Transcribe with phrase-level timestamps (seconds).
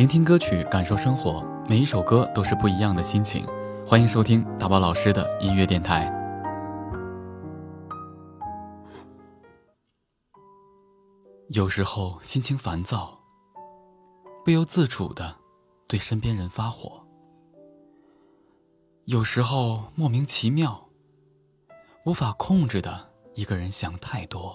[0.00, 3.46] 聆听歌曲，感受生活，每一首歌都是不一样的心情。
[3.86, 6.10] 欢迎收听大宝老师的音乐电台。
[11.48, 13.20] 有时候心情烦躁，
[14.42, 15.36] 不由自主的
[15.86, 17.02] 对身边人发火；
[19.04, 20.88] 有时候莫名其妙，
[22.06, 24.54] 无法控制的一个人想太多；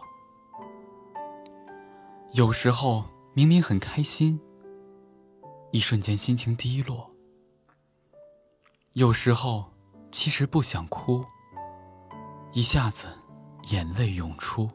[2.32, 3.04] 有时候
[3.36, 4.42] 明明很开心，
[5.76, 7.06] 一瞬间心情低落；
[8.94, 9.66] 有时候
[10.10, 11.22] 其实不想哭，
[12.54, 13.08] 一下子
[13.64, 14.70] 眼泪涌出。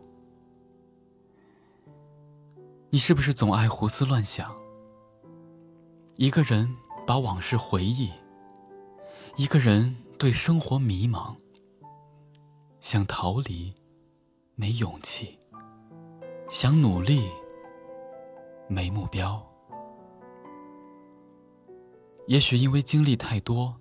[2.91, 4.55] 你是不是总爱胡思乱想？
[6.17, 6.77] 一个人
[7.07, 8.11] 把往事回忆，
[9.37, 11.35] 一个人对生活迷茫，
[12.79, 13.75] 想逃离，
[14.55, 15.39] 没勇气；
[16.51, 17.27] 想努力，
[18.69, 19.50] 没目标。
[22.31, 23.75] 也许因为经历太多，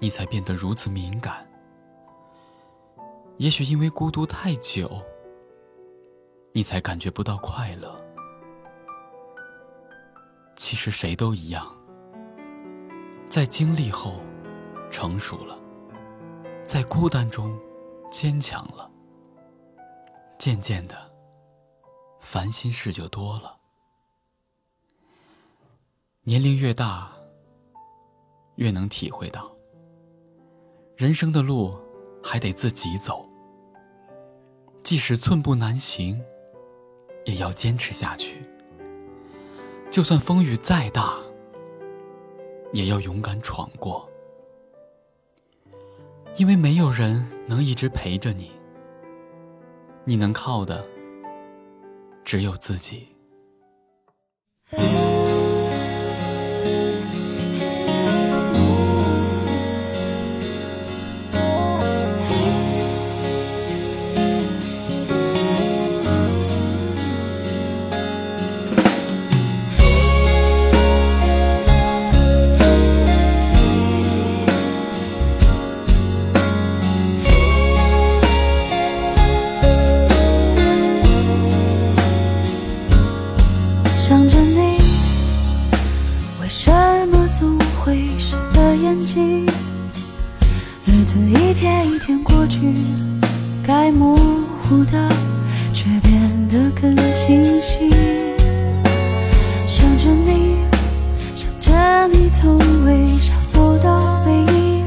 [0.00, 1.44] 你才变得如此敏感；
[3.36, 4.90] 也许因为孤独太久。
[6.54, 8.02] 你才感觉不到快乐。
[10.56, 11.70] 其实谁都一样，
[13.28, 14.14] 在经历后
[14.90, 15.58] 成熟了，
[16.64, 17.58] 在孤单中
[18.10, 18.90] 坚强了，
[20.38, 20.96] 渐渐的，
[22.20, 23.58] 烦心事就多了。
[26.24, 27.10] 年龄越大，
[28.54, 29.50] 越能体会到，
[30.96, 31.76] 人生的路
[32.22, 33.28] 还得自己走，
[34.82, 36.22] 即使寸步难行。
[37.24, 38.42] 也要坚持下去，
[39.92, 41.16] 就算风雨再大，
[42.72, 44.08] 也要勇敢闯过。
[46.36, 48.50] 因为没有人能一直陪着你，
[50.04, 50.84] 你能靠的
[52.24, 53.06] 只有自己。
[92.52, 92.58] 剧
[93.66, 94.14] 该模
[94.62, 95.08] 糊的
[95.72, 97.88] 却变得更清晰。
[99.66, 100.56] 想着你
[101.34, 104.82] 想着你从微笑走到回忆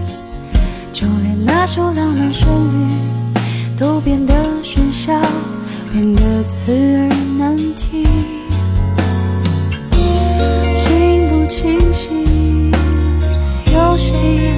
[0.94, 5.20] 就连那首浪漫旋律都变得喧嚣
[5.92, 7.10] 变得刺耳
[7.40, 8.06] 难听。
[10.76, 12.72] 清不清晰？
[13.74, 14.54] 有谁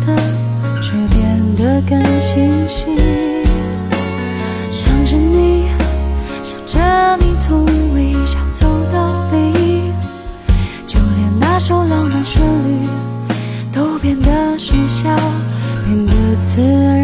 [0.00, 0.16] 的
[0.80, 2.86] 却变得更清晰，
[4.70, 5.68] 想着你，
[6.42, 9.92] 想着你，从微笑走到你，
[10.86, 12.86] 就连那首浪漫旋律
[13.72, 15.14] 都变得喧嚣，
[15.84, 17.03] 变得刺耳。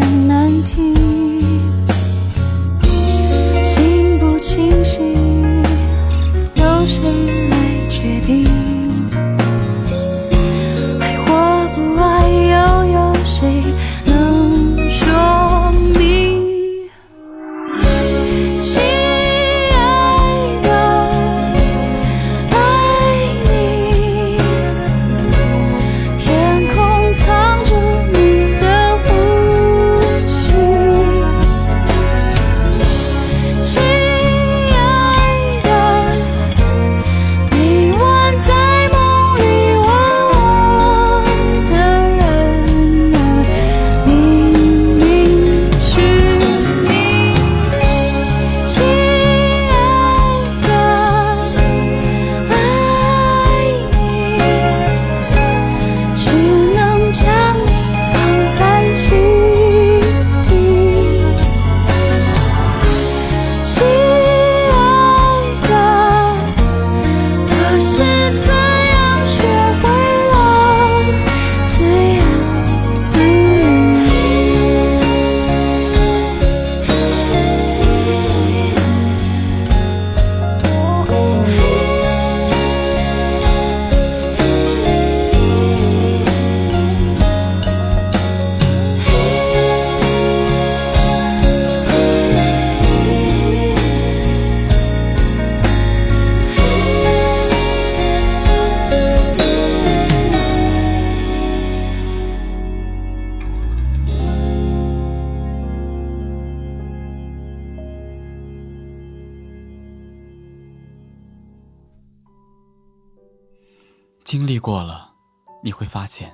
[114.31, 115.13] 经历过了，
[115.61, 116.33] 你会发现，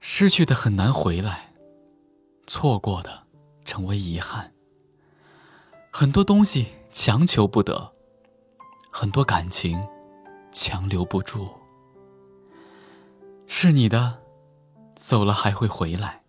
[0.00, 1.52] 失去的很难回来，
[2.48, 3.28] 错过的
[3.64, 4.52] 成为遗憾。
[5.92, 7.94] 很多东西强求不得，
[8.90, 9.80] 很多感情
[10.50, 11.48] 强留不住。
[13.46, 14.20] 是你的，
[14.96, 16.24] 走了还会回来；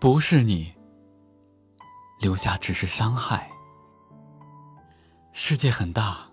[0.00, 0.74] 不是你，
[2.18, 3.48] 留下只是伤害。
[5.32, 6.32] 世界很大，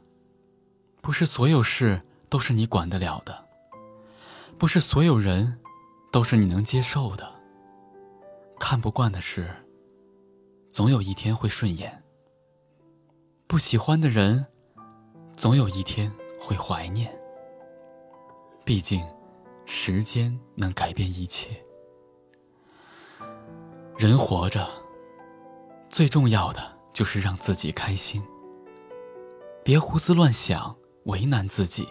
[0.99, 2.01] 不是所有事
[2.33, 3.47] 都是你管得了的，
[4.57, 5.59] 不是所有人
[6.11, 7.31] 都是你能接受的。
[8.59, 9.47] 看不惯的事，
[10.71, 11.91] 总有一天会顺眼；
[13.45, 14.43] 不喜欢的人，
[15.37, 17.15] 总有一天会怀念。
[18.65, 19.05] 毕竟，
[19.67, 21.63] 时间能改变一切。
[23.95, 24.67] 人活着，
[25.87, 28.23] 最重要的就是让自己开心。
[29.63, 31.85] 别胡思乱想，为难自己；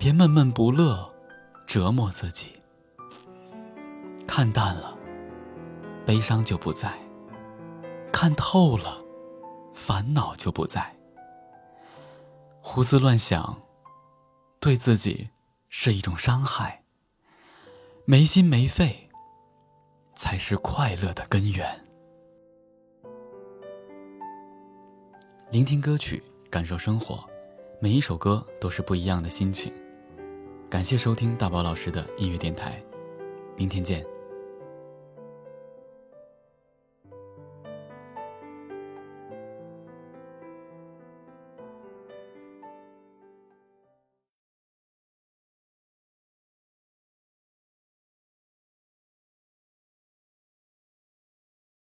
[0.00, 1.06] 别闷闷不乐，
[1.66, 2.48] 折磨自己。
[4.26, 4.96] 看淡了，
[6.06, 6.88] 悲伤就不在；
[8.10, 8.98] 看透了，
[9.74, 10.96] 烦恼就不在。
[12.62, 13.60] 胡思乱想，
[14.58, 15.28] 对自己
[15.68, 16.82] 是一种伤害；
[18.06, 19.10] 没心没肺，
[20.14, 21.78] 才是快乐的根源。
[25.50, 26.22] 聆听歌曲。
[26.48, 27.22] 感受生活，
[27.80, 29.72] 每一首歌都是不一样的心情。
[30.70, 32.80] 感谢收听大宝老师的音乐电台，
[33.56, 34.06] 明天见。